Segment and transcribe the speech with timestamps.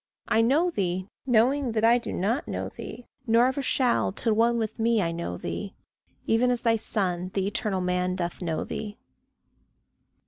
[0.27, 4.57] I know thee, knowing that I do not know thee, Nor ever shall till one
[4.57, 5.75] with me I know thee
[6.25, 8.97] Even as thy son, the eternal man, doth know thee.